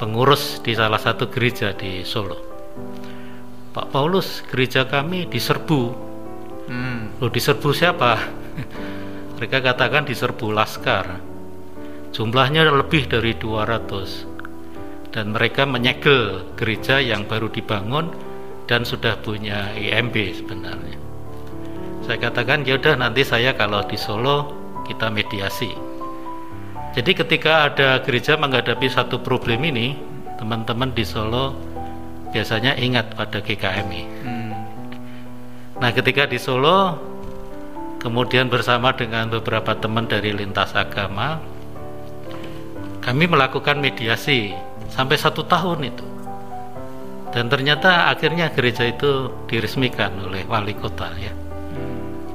pengurus 0.01 0.65
di 0.65 0.74
salah 0.74 0.98
satu 0.98 1.29
gereja 1.29 1.77
di 1.77 2.01
Solo 2.01 2.50
Pak 3.72 3.88
Paulus 3.93 4.41
gereja 4.50 4.84
kami 4.84 5.29
diserbu 5.29 5.81
hmm. 6.67 7.24
Loh 7.24 7.31
diserbu 7.31 7.72
siapa? 7.72 8.20
mereka 9.38 9.62
katakan 9.62 10.03
diserbu 10.03 10.51
Laskar 10.51 11.30
Jumlahnya 12.12 12.68
lebih 12.68 13.08
dari 13.08 13.32
200 13.39 15.15
dan 15.15 15.32
mereka 15.32 15.63
menyegel 15.63 16.44
gereja 16.60 17.00
yang 17.00 17.24
baru 17.24 17.48
dibangun 17.48 18.12
dan 18.68 18.84
sudah 18.84 19.20
punya 19.20 19.72
IMB 19.75 20.15
sebenarnya. 20.44 21.00
Saya 22.03 22.18
katakan 22.20 22.68
ya 22.68 22.75
udah 22.75 23.00
nanti 23.00 23.24
saya 23.24 23.56
kalau 23.56 23.84
di 23.88 23.96
Solo 23.96 24.51
kita 24.88 25.08
mediasi. 25.08 25.72
Jadi 26.91 27.12
ketika 27.15 27.72
ada 27.72 28.03
gereja 28.03 28.36
menghadapi 28.36 28.91
satu 28.91 29.24
problem 29.24 29.63
ini, 29.63 29.96
teman-teman 30.36 30.91
di 30.91 31.08
Solo 31.08 31.56
biasanya 32.36 32.75
ingat 32.75 33.15
pada 33.15 33.39
GKMI. 33.39 34.03
Hmm. 34.27 34.51
Nah, 35.80 35.91
ketika 35.96 36.27
di 36.27 36.36
Solo, 36.36 37.00
kemudian 38.03 38.51
bersama 38.51 38.91
dengan 38.91 39.32
beberapa 39.32 39.72
teman 39.80 40.08
dari 40.08 40.36
lintas 40.36 40.75
agama, 40.75 41.39
kami 43.01 43.25
melakukan 43.25 43.81
mediasi 43.81 44.53
sampai 44.93 45.17
satu 45.17 45.41
tahun 45.50 45.89
itu. 45.89 46.05
Dan 47.34 47.50
ternyata 47.50 48.13
akhirnya 48.13 48.53
gereja 48.53 48.86
itu 48.86 49.34
diresmikan 49.50 50.13
oleh 50.22 50.46
wali 50.46 50.77
kota 50.77 51.10
ya. 51.17 51.34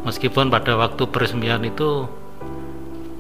Meskipun 0.03 0.51
pada 0.51 0.75
waktu 0.75 1.07
peresmian 1.07 1.63
itu 1.63 2.11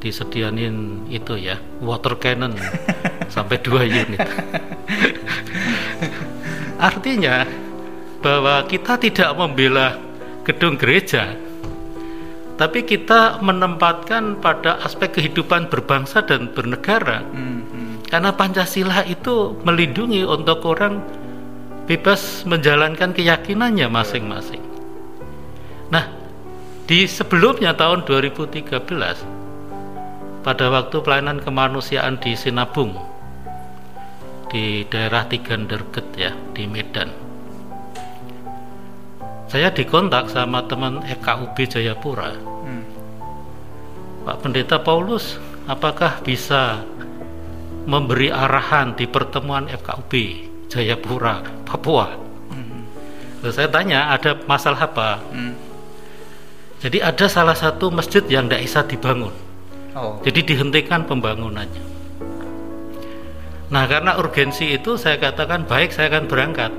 disediain 0.02 1.06
itu 1.08 1.34
ya 1.38 1.58
water 1.82 2.18
cannon 2.18 2.54
sampai 3.34 3.56
dua 3.62 3.86
unit. 3.86 4.20
Artinya 6.76 7.46
bahwa 8.20 8.66
kita 8.66 8.98
tidak 8.98 9.30
membela 9.38 9.96
gedung 10.42 10.74
gereja 10.74 11.45
tapi 12.56 12.88
kita 12.88 13.44
menempatkan 13.44 14.40
pada 14.40 14.80
aspek 14.80 15.20
kehidupan 15.20 15.68
berbangsa 15.68 16.24
dan 16.24 16.48
bernegara. 16.48 17.20
Hmm, 17.20 17.68
hmm. 17.68 17.94
Karena 18.08 18.32
Pancasila 18.32 19.04
itu 19.04 19.60
melindungi 19.60 20.24
untuk 20.24 20.64
orang 20.64 21.04
bebas 21.84 22.48
menjalankan 22.48 23.12
keyakinannya 23.12 23.92
masing-masing. 23.92 24.64
Nah, 25.92 26.08
di 26.88 27.04
sebelumnya 27.04 27.76
tahun 27.76 28.08
2013 28.08 28.72
pada 30.40 30.66
waktu 30.72 30.96
pelayanan 31.02 31.44
kemanusiaan 31.44 32.16
di 32.22 32.32
Sinabung 32.38 32.96
di 34.48 34.86
daerah 34.86 35.26
Tiganderget 35.26 36.06
ya 36.14 36.30
di 36.54 36.70
Medan 36.70 37.25
saya 39.56 39.72
dikontak 39.72 40.28
sama 40.28 40.68
teman 40.68 41.00
FKUB 41.00 41.56
Jayapura 41.64 42.28
hmm. 42.36 42.84
Pak 44.28 44.44
Pendeta 44.44 44.76
Paulus 44.84 45.40
apakah 45.64 46.20
bisa 46.20 46.84
memberi 47.88 48.28
arahan 48.28 48.92
di 48.92 49.08
pertemuan 49.08 49.64
FKUB 49.64 50.12
Jayapura 50.68 51.40
Papua 51.64 52.12
hmm. 52.52 53.48
saya 53.48 53.72
tanya 53.72 54.12
ada 54.12 54.36
masalah 54.44 54.92
apa 54.92 55.24
hmm. 55.32 55.56
jadi 56.84 57.08
ada 57.08 57.24
salah 57.24 57.56
satu 57.56 57.88
masjid 57.88 58.28
yang 58.28 58.52
tidak 58.52 58.60
bisa 58.60 58.84
dibangun 58.84 59.32
oh. 59.96 60.20
jadi 60.20 60.52
dihentikan 60.52 61.08
pembangunannya 61.08 61.84
nah 63.72 63.88
karena 63.88 64.20
urgensi 64.20 64.76
itu 64.76 65.00
saya 65.00 65.16
katakan 65.16 65.64
baik 65.64 65.96
saya 65.96 66.12
akan 66.12 66.28
berangkat 66.28 66.76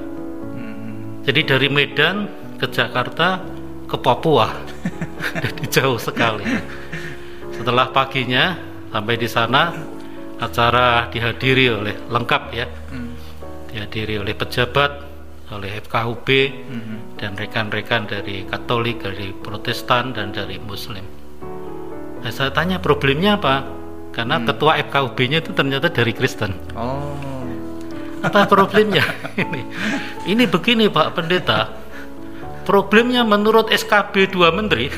hmm. 0.53 1.25
jadi 1.25 1.41
dari 1.57 1.74
Medan 1.74 2.37
ke 2.57 2.67
Jakarta 2.73 3.41
ke 3.87 3.95
Papua. 3.95 4.51
Jadi 5.45 5.63
jauh 5.69 6.01
sekali. 6.01 6.43
Setelah 7.53 7.89
paginya 7.93 8.57
sampai 8.91 9.15
di 9.15 9.29
sana 9.29 9.71
acara 10.37 11.09
dihadiri 11.09 11.65
oleh 11.71 11.95
lengkap 12.09 12.43
ya. 12.53 12.67
Hmm. 12.91 13.13
dihadiri 13.67 14.17
oleh 14.23 14.33
pejabat 14.33 14.91
oleh 15.53 15.79
FKUB 15.85 16.27
hmm. 16.65 16.97
dan 17.21 17.37
rekan-rekan 17.37 18.09
dari 18.09 18.43
Katolik 18.47 19.05
dari 19.05 19.31
Protestan 19.31 20.11
dan 20.11 20.33
dari 20.33 20.57
Muslim. 20.57 21.03
Nah, 22.23 22.31
saya 22.33 22.49
tanya 22.49 22.81
problemnya 22.81 23.37
apa? 23.37 23.63
Karena 24.11 24.41
hmm. 24.41 24.45
ketua 24.49 24.81
FKUB-nya 24.81 25.45
itu 25.45 25.51
ternyata 25.53 25.93
dari 25.93 26.11
Kristen. 26.11 26.57
Oh. 26.73 27.13
Apa 28.25 28.49
problemnya? 28.49 29.05
Ini 29.37 29.61
ini 30.27 30.43
begini 30.49 30.89
Pak 30.89 31.13
Pendeta 31.13 31.87
Problemnya 32.67 33.24
menurut 33.24 33.71
SKB 33.71 34.36
2 34.36 34.51
menteri, 34.51 34.91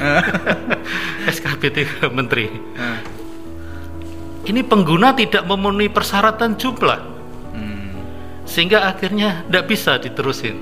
SKB 1.38 1.70
3 2.02 2.10
menteri, 2.10 2.50
ini 4.50 4.66
pengguna 4.66 5.14
tidak 5.14 5.46
memenuhi 5.46 5.94
persyaratan 5.94 6.58
jumlah, 6.58 6.98
hmm. 7.54 7.94
sehingga 8.50 8.90
akhirnya 8.90 9.46
tidak 9.46 9.70
bisa 9.70 10.02
diterusin. 10.02 10.58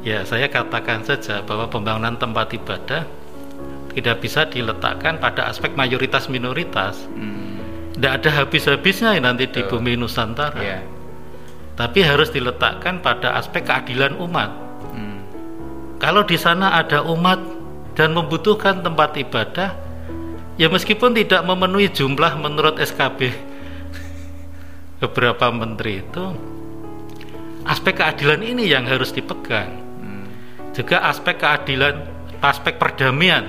Ya, 0.00 0.24
saya 0.24 0.48
katakan 0.48 1.04
saja 1.04 1.44
bahwa 1.44 1.68
pembangunan 1.68 2.16
tempat 2.16 2.56
ibadah 2.56 3.04
tidak 3.92 4.24
bisa 4.24 4.48
diletakkan 4.48 5.20
pada 5.20 5.52
aspek 5.52 5.76
mayoritas 5.76 6.32
minoritas. 6.32 6.96
Tidak 7.92 8.08
hmm. 8.08 8.18
ada 8.24 8.30
habis-habisnya 8.40 9.20
nanti 9.20 9.52
di 9.52 9.60
bumi 9.68 10.00
Nusantara. 10.00 10.64
Yeah. 10.64 10.80
Tapi 11.76 12.00
harus 12.00 12.32
diletakkan 12.32 13.04
pada 13.04 13.36
aspek 13.36 13.68
keadilan 13.68 14.16
umat 14.16 14.63
kalau 16.04 16.20
di 16.20 16.36
sana 16.36 16.76
ada 16.76 17.00
umat 17.00 17.40
dan 17.96 18.12
membutuhkan 18.12 18.84
tempat 18.84 19.16
ibadah, 19.16 19.72
ya 20.60 20.68
meskipun 20.68 21.16
tidak 21.16 21.40
memenuhi 21.48 21.88
jumlah 21.88 22.36
menurut 22.44 22.76
SKB 22.76 23.32
beberapa 25.00 25.48
menteri 25.48 26.04
itu, 26.04 26.24
aspek 27.64 28.04
keadilan 28.04 28.44
ini 28.44 28.68
yang 28.68 28.84
harus 28.84 29.16
dipegang. 29.16 29.80
Juga 30.76 31.08
aspek 31.08 31.40
keadilan, 31.40 32.04
aspek 32.44 32.76
perdamaian 32.76 33.48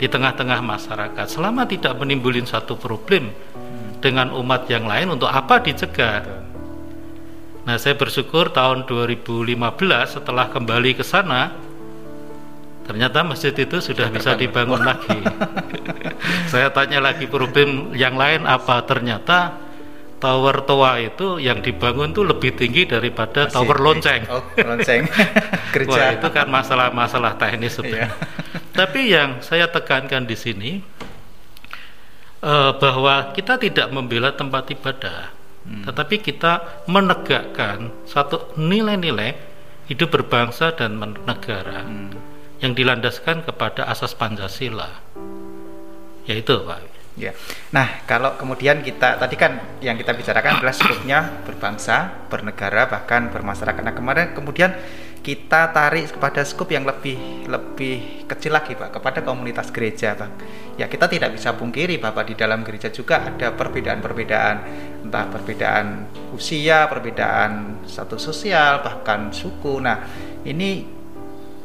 di 0.00 0.08
tengah-tengah 0.08 0.64
masyarakat. 0.64 1.28
Selama 1.28 1.68
tidak 1.68 2.00
menimbulkan 2.00 2.48
satu 2.48 2.80
problem 2.80 3.28
dengan 4.00 4.32
umat 4.40 4.64
yang 4.72 4.88
lain, 4.88 5.12
untuk 5.12 5.28
apa 5.28 5.60
dicegah? 5.60 6.24
Nah, 7.68 7.76
saya 7.76 7.92
bersyukur 7.92 8.48
tahun 8.56 8.88
2015 8.88 10.16
setelah 10.16 10.48
kembali 10.48 10.96
ke 10.96 11.04
sana, 11.04 11.68
ternyata 12.84 13.22
masjid 13.22 13.54
itu 13.54 13.78
sudah 13.78 14.10
bisa 14.10 14.34
dibangun 14.34 14.82
lagi. 14.82 15.20
Saya 16.52 16.74
tanya 16.74 16.98
lagi 16.98 17.30
problem 17.30 17.94
yang 17.94 18.18
lain 18.18 18.44
apa 18.44 18.82
ternyata 18.82 19.70
tower 20.20 20.62
tua 20.68 21.00
itu 21.00 21.40
yang 21.40 21.64
dibangun 21.64 22.12
tuh 22.12 22.28
lebih 22.28 22.54
tinggi 22.54 22.84
daripada 22.84 23.48
Masih, 23.48 23.56
tower 23.56 23.78
lonceng. 23.80 24.22
Oh, 24.28 24.44
lonceng. 24.60 25.08
Kerja. 25.74 25.90
Wah, 25.90 26.08
itu 26.14 26.28
kan 26.28 26.46
masalah-masalah 26.46 27.40
teknis 27.40 27.80
sebenarnya. 27.80 28.12
Iya. 28.12 28.68
Tapi 28.76 29.00
yang 29.08 29.40
saya 29.40 29.66
tekankan 29.72 30.28
di 30.28 30.36
sini 30.36 30.70
uh, 32.44 32.76
bahwa 32.76 33.32
kita 33.32 33.56
tidak 33.56 33.88
membela 33.90 34.36
tempat 34.36 34.68
ibadah, 34.70 35.32
hmm. 35.64 35.88
tetapi 35.88 36.20
kita 36.20 36.84
menegakkan 36.84 37.90
satu 38.04 38.54
nilai-nilai 38.60 39.34
hidup 39.88 40.12
berbangsa 40.12 40.76
dan 40.76 41.00
negara. 41.24 41.82
Hmm 41.82 42.29
yang 42.60 42.76
dilandaskan 42.76 43.44
kepada 43.44 43.88
asas 43.88 44.12
Pancasila. 44.12 45.00
Yaitu, 46.28 46.60
Pak. 46.62 47.00
Ya. 47.18 47.34
Nah, 47.74 48.06
kalau 48.06 48.38
kemudian 48.38 48.80
kita 48.86 49.18
tadi 49.18 49.34
kan 49.34 49.60
yang 49.82 49.98
kita 49.98 50.14
bicarakan 50.14 50.62
adalah 50.62 50.72
skupnya 50.72 51.42
berbangsa, 51.42 52.28
bernegara, 52.30 52.86
bahkan 52.86 53.28
bermasyarakat. 53.28 53.82
Nah, 53.82 53.92
kemarin 53.96 54.32
kemudian 54.32 54.72
kita 55.20 55.68
tarik 55.68 56.16
kepada 56.16 56.40
skup 56.48 56.72
yang 56.72 56.88
lebih 56.88 57.44
lebih 57.44 58.24
kecil 58.24 58.56
lagi, 58.56 58.72
Pak, 58.72 58.96
kepada 59.00 59.20
komunitas 59.20 59.68
gereja, 59.68 60.16
Pak. 60.16 60.30
Ya, 60.80 60.88
kita 60.88 61.12
tidak 61.12 61.36
bisa 61.36 61.52
pungkiri, 61.52 62.00
Bapak, 62.00 62.32
di 62.32 62.34
dalam 62.38 62.64
gereja 62.64 62.88
juga 62.88 63.28
ada 63.28 63.52
perbedaan-perbedaan, 63.52 64.56
entah 65.04 65.28
perbedaan 65.28 66.08
usia, 66.32 66.88
perbedaan 66.88 67.84
status 67.84 68.22
sosial, 68.22 68.80
bahkan 68.80 69.28
suku. 69.28 69.76
Nah, 69.76 70.08
ini 70.48 70.99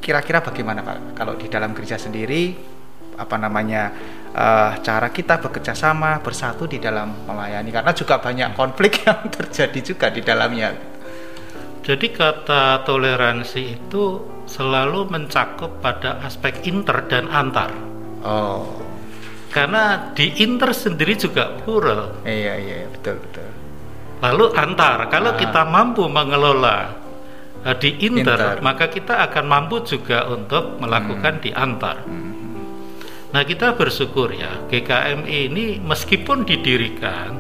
kira-kira 0.06 0.46
bagaimana 0.46 0.86
Pak 0.86 1.18
kalau 1.18 1.34
di 1.34 1.50
dalam 1.50 1.74
gereja 1.74 1.98
sendiri 1.98 2.54
apa 3.18 3.36
namanya 3.42 3.90
uh, 4.38 4.78
cara 4.86 5.10
kita 5.10 5.42
bekerja 5.42 5.74
sama 5.74 6.22
bersatu 6.22 6.70
di 6.70 6.78
dalam 6.78 7.26
melayani 7.26 7.74
karena 7.74 7.90
juga 7.96 8.22
banyak 8.22 8.54
konflik 8.54 9.02
yang 9.10 9.26
terjadi 9.34 9.80
juga 9.82 10.14
di 10.14 10.22
dalamnya. 10.22 10.70
Jadi 11.86 12.08
kata 12.14 12.82
toleransi 12.82 13.62
itu 13.62 14.04
selalu 14.50 15.10
mencakup 15.10 15.82
pada 15.82 16.22
aspek 16.26 16.66
inter 16.66 17.06
dan 17.06 17.30
antar. 17.30 17.70
Oh. 18.26 18.74
Karena 19.54 20.12
di 20.18 20.42
inter 20.42 20.74
sendiri 20.74 21.14
juga 21.14 21.54
plural. 21.62 22.26
Iya 22.26 22.54
iya 22.58 22.90
betul 22.90 23.22
betul. 23.22 23.48
Lalu 24.26 24.46
antar, 24.58 25.06
kalau 25.14 25.32
ah. 25.32 25.38
kita 25.38 25.62
mampu 25.70 26.10
mengelola 26.10 27.05
uh, 27.66 27.76
di 27.76 27.98
inter, 28.06 28.38
inter, 28.38 28.56
maka 28.62 28.88
kita 28.88 29.26
akan 29.26 29.46
mampu 29.50 29.82
juga 29.82 30.30
untuk 30.30 30.78
melakukan 30.78 31.42
hmm. 31.42 31.44
di 31.44 31.52
antar. 31.52 31.98
Hmm. 32.06 32.34
Nah, 33.34 33.44
kita 33.44 33.76
bersyukur 33.76 34.32
ya, 34.32 34.64
GKMI 34.72 35.52
ini 35.52 35.66
meskipun 35.84 36.48
didirikan 36.48 37.36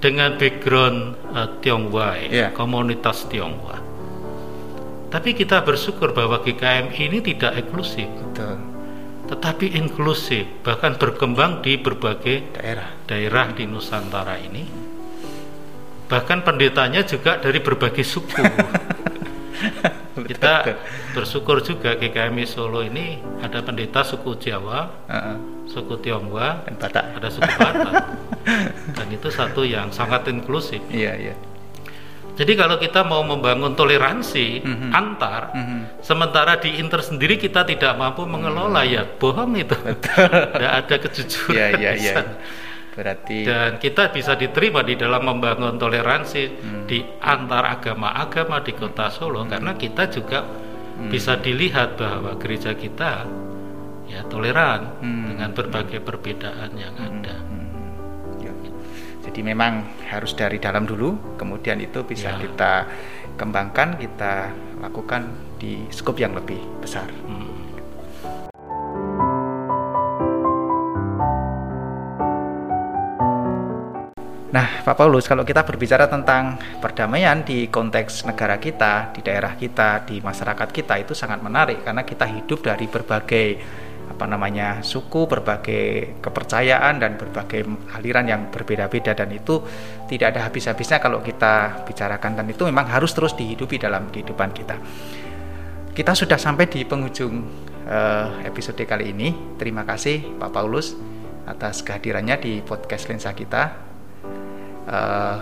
dengan 0.00 0.40
background 0.40 1.18
uh, 1.34 1.48
Tionghoa, 1.60 2.16
ya, 2.24 2.28
yeah. 2.30 2.50
komunitas 2.56 3.28
Tionghoa. 3.28 3.82
Tapi 5.12 5.30
kita 5.36 5.62
bersyukur 5.62 6.10
bahwa 6.16 6.40
GKMI 6.40 6.96
ini 6.96 7.18
tidak 7.20 7.54
eksklusif. 7.60 8.08
Betul. 8.08 8.58
Tetapi 9.24 9.72
inklusif, 9.78 10.44
bahkan 10.60 11.00
berkembang 11.00 11.64
di 11.64 11.80
berbagai 11.80 12.56
daerah 12.58 12.92
daerah 13.08 13.46
di 13.56 13.64
Nusantara 13.64 14.36
ini. 14.36 14.83
Bahkan 16.08 16.44
pendetanya 16.44 17.02
juga 17.02 17.40
dari 17.40 17.58
berbagai 17.60 18.04
suku. 18.04 18.42
kita 20.30 20.78
bersyukur 21.12 21.60
juga 21.60 21.98
GKMI 21.98 22.46
Solo 22.46 22.80
ini 22.86 23.18
ada 23.42 23.60
pendeta 23.60 24.06
suku 24.06 24.38
Jawa, 24.38 24.88
uh-uh. 25.10 25.36
suku 25.66 25.98
Tionghoa, 26.00 26.64
dan 26.64 26.74
Batak. 26.78 27.04
ada 27.18 27.28
suku 27.28 27.50
Batak, 27.50 27.94
dan 28.96 29.06
itu 29.10 29.28
satu 29.28 29.66
yang 29.66 29.90
sangat 29.90 30.30
inklusif. 30.30 30.80
Iya 30.88 31.12
iya. 31.18 31.34
Jadi 32.34 32.58
kalau 32.58 32.82
kita 32.82 33.06
mau 33.06 33.22
membangun 33.22 33.78
toleransi 33.78 34.66
mm-hmm. 34.66 34.90
antar, 34.90 35.54
mm-hmm. 35.54 35.80
sementara 36.02 36.58
di 36.58 36.82
inter 36.82 36.98
sendiri 36.98 37.38
kita 37.38 37.62
tidak 37.62 37.94
mampu 37.94 38.26
mengelola 38.26 38.82
mm-hmm. 38.82 38.94
ya 38.98 39.02
bohong 39.06 39.54
itu, 39.54 39.76
tidak 40.58 40.72
ada 40.82 40.94
kejujuran. 40.98 41.54
Iya 41.54 41.66
iya 41.78 41.92
iya. 41.94 42.14
Berarti 42.94 43.42
dan 43.42 43.82
kita 43.82 44.14
bisa 44.14 44.38
diterima 44.38 44.86
di 44.86 44.94
dalam 44.94 45.26
membangun 45.26 45.74
toleransi 45.74 46.42
hmm. 46.46 46.84
di 46.86 47.02
antar 47.18 47.74
agama-agama 47.74 48.62
di 48.62 48.70
Kota 48.70 49.10
Solo 49.10 49.42
hmm. 49.42 49.50
karena 49.50 49.72
kita 49.74 50.06
juga 50.06 50.46
hmm. 50.46 51.10
bisa 51.10 51.34
dilihat 51.42 51.98
bahwa 51.98 52.38
gereja 52.38 52.70
kita 52.78 53.26
ya 54.06 54.22
toleran 54.30 55.02
hmm. 55.02 55.24
dengan 55.34 55.50
berbagai 55.50 56.00
perbedaan 56.06 56.70
yang 56.78 56.94
hmm. 56.94 57.06
ada. 57.10 57.36
Hmm. 57.42 58.38
Ya. 58.38 58.52
Jadi 59.26 59.40
memang 59.42 59.82
harus 60.06 60.30
dari 60.38 60.62
dalam 60.62 60.86
dulu, 60.86 61.34
kemudian 61.34 61.82
itu 61.82 62.06
bisa 62.06 62.38
ya. 62.38 62.46
kita 62.46 62.72
kembangkan, 63.34 63.98
kita 63.98 64.54
lakukan 64.78 65.34
di 65.58 65.82
skop 65.90 66.22
yang 66.22 66.38
lebih 66.38 66.62
besar. 66.78 67.10
Hmm. 67.26 67.33
Nah, 74.54 74.86
Pak 74.86 74.94
Paulus, 74.94 75.26
kalau 75.26 75.42
kita 75.42 75.66
berbicara 75.66 76.06
tentang 76.06 76.54
perdamaian 76.78 77.42
di 77.42 77.66
konteks 77.66 78.22
negara 78.22 78.62
kita, 78.62 79.10
di 79.10 79.18
daerah 79.18 79.58
kita, 79.58 80.06
di 80.06 80.22
masyarakat 80.22 80.70
kita 80.70 80.94
itu 81.02 81.10
sangat 81.10 81.42
menarik 81.42 81.82
karena 81.82 82.06
kita 82.06 82.22
hidup 82.22 82.62
dari 82.62 82.86
berbagai 82.86 83.46
apa 84.14 84.30
namanya 84.30 84.78
suku, 84.78 85.26
berbagai 85.26 86.22
kepercayaan 86.22 87.02
dan 87.02 87.18
berbagai 87.18 87.66
aliran 87.98 88.30
yang 88.30 88.46
berbeda-beda 88.54 89.18
dan 89.18 89.34
itu 89.34 89.58
tidak 90.06 90.38
ada 90.38 90.46
habis-habisnya 90.46 91.02
kalau 91.02 91.18
kita 91.18 91.82
bicarakan 91.82 92.38
dan 92.38 92.46
itu 92.46 92.62
memang 92.62 92.86
harus 92.86 93.10
terus 93.10 93.34
dihidupi 93.34 93.82
dalam 93.82 94.06
kehidupan 94.14 94.54
kita. 94.54 94.78
Kita 95.90 96.14
sudah 96.14 96.38
sampai 96.38 96.70
di 96.70 96.86
penghujung 96.86 97.34
uh, 97.90 98.38
episode 98.46 98.86
kali 98.86 99.10
ini. 99.10 99.58
Terima 99.58 99.82
kasih 99.82 100.38
Pak 100.38 100.54
Paulus 100.54 100.94
atas 101.42 101.82
kehadirannya 101.82 102.38
di 102.38 102.62
podcast 102.62 103.10
Lensa 103.10 103.34
kita 103.34 103.83
uh, 104.88 105.36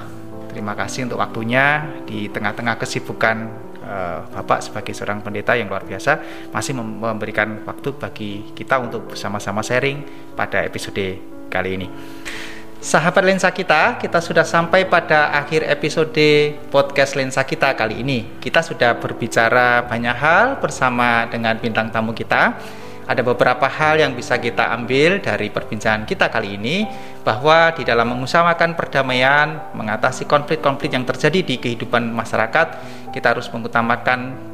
terima 0.50 0.76
kasih 0.76 1.08
untuk 1.08 1.18
waktunya 1.18 1.86
di 2.04 2.28
tengah-tengah 2.28 2.76
kesibukan 2.76 3.36
uh, 3.82 4.26
Bapak 4.30 4.64
sebagai 4.64 4.92
seorang 4.92 5.24
pendeta 5.24 5.56
yang 5.58 5.68
luar 5.70 5.84
biasa 5.86 6.18
masih 6.50 6.76
memberikan 6.76 7.62
waktu 7.66 7.94
bagi 7.96 8.32
kita 8.54 8.78
untuk 8.78 9.12
bersama-sama 9.12 9.64
sharing 9.64 10.04
pada 10.36 10.62
episode 10.62 11.18
kali 11.52 11.70
ini. 11.76 11.88
Sahabat 12.82 13.22
lensa 13.22 13.46
kita, 13.54 13.94
kita 13.94 14.18
sudah 14.18 14.42
sampai 14.42 14.90
pada 14.90 15.30
akhir 15.38 15.62
episode 15.70 16.58
podcast 16.66 17.14
lensa 17.14 17.46
kita 17.46 17.78
kali 17.78 18.02
ini. 18.02 18.42
Kita 18.42 18.58
sudah 18.58 18.98
berbicara 18.98 19.86
banyak 19.86 20.16
hal 20.18 20.58
bersama 20.58 21.30
dengan 21.30 21.54
bintang 21.62 21.94
tamu 21.94 22.10
kita 22.10 22.58
ada 23.02 23.22
beberapa 23.26 23.66
hal 23.66 23.98
yang 23.98 24.14
bisa 24.14 24.38
kita 24.38 24.70
ambil 24.78 25.18
dari 25.18 25.50
perbincangan 25.50 26.06
kita 26.06 26.30
kali 26.30 26.54
ini 26.54 26.86
bahwa 27.26 27.74
di 27.74 27.82
dalam 27.82 28.14
mengusahakan 28.14 28.78
perdamaian, 28.78 29.74
mengatasi 29.74 30.26
konflik-konflik 30.26 30.94
yang 30.94 31.06
terjadi 31.06 31.42
di 31.42 31.58
kehidupan 31.58 32.10
masyarakat, 32.14 32.66
kita 33.10 33.26
harus 33.34 33.50
mengutamakan 33.50 34.52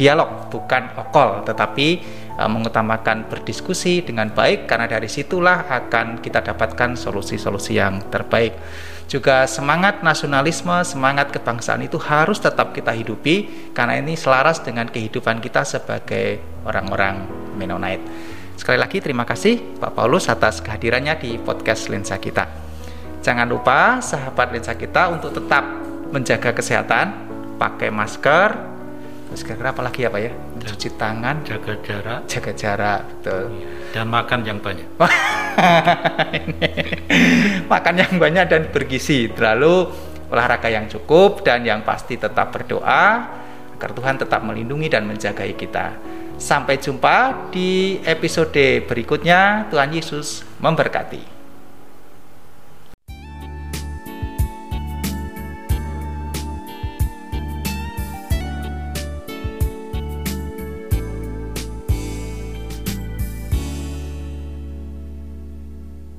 dialog 0.00 0.48
bukan 0.48 0.96
okol 0.96 1.44
tetapi 1.44 1.88
e, 2.32 2.42
mengutamakan 2.48 3.28
berdiskusi 3.28 4.00
dengan 4.00 4.32
baik 4.32 4.64
karena 4.64 4.88
dari 4.88 5.12
situlah 5.12 5.68
akan 5.68 6.24
kita 6.24 6.40
dapatkan 6.40 6.96
solusi-solusi 6.96 7.76
yang 7.76 8.00
terbaik. 8.08 8.56
Juga 9.10 9.42
semangat 9.50 10.06
nasionalisme, 10.06 10.86
semangat 10.86 11.34
kebangsaan 11.34 11.82
itu 11.82 11.98
harus 11.98 12.38
tetap 12.38 12.70
kita 12.70 12.94
hidupi 12.94 13.50
karena 13.74 13.98
ini 13.98 14.14
selaras 14.14 14.62
dengan 14.62 14.86
kehidupan 14.86 15.42
kita 15.42 15.66
sebagai 15.66 16.38
orang-orang 16.62 17.26
Mennonite. 17.58 18.06
Sekali 18.54 18.78
lagi 18.78 19.02
terima 19.02 19.26
kasih 19.26 19.82
Pak 19.82 19.98
Paulus 19.98 20.30
atas 20.30 20.62
kehadirannya 20.62 21.18
di 21.18 21.42
podcast 21.42 21.90
Lensa 21.90 22.22
kita. 22.22 22.46
Jangan 23.18 23.50
lupa 23.50 23.98
sahabat 23.98 24.54
Lensa 24.54 24.78
kita 24.78 25.10
untuk 25.10 25.34
tetap 25.34 25.66
menjaga 26.14 26.54
kesehatan, 26.54 27.10
pakai 27.58 27.90
masker, 27.90 28.48
terus 29.26 29.42
kira-kira 29.42 29.74
apa 29.74 29.82
lagi 29.90 30.06
ya 30.06 30.14
Pak 30.14 30.20
ya? 30.22 30.32
Cuci 30.70 30.88
tangan, 30.94 31.42
jaga 31.42 31.74
jarak, 31.82 32.20
jaga 32.30 32.52
jarak, 32.54 33.00
betul. 33.10 33.58
Dan 33.90 34.06
makan 34.06 34.46
yang 34.46 34.62
banyak. 34.62 34.86
makan 37.72 37.94
yang 37.96 38.14
banyak 38.16 38.46
dan 38.46 38.62
bergizi. 38.68 39.32
Terlalu 39.32 39.88
olahraga 40.30 40.70
yang 40.70 40.86
cukup 40.86 41.42
dan 41.42 41.66
yang 41.66 41.82
pasti 41.82 42.20
tetap 42.20 42.54
berdoa 42.54 43.04
agar 43.74 43.90
Tuhan 43.96 44.16
tetap 44.20 44.44
melindungi 44.44 44.92
dan 44.92 45.08
menjagai 45.08 45.56
kita. 45.56 45.96
Sampai 46.40 46.80
jumpa 46.80 47.48
di 47.52 48.00
episode 48.04 48.84
berikutnya. 48.84 49.68
Tuhan 49.72 49.92
Yesus 49.92 50.44
memberkati 50.60 51.39